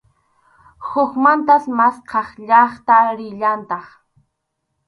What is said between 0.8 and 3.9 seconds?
Hukmantas maskhaq llaqta rillantaq.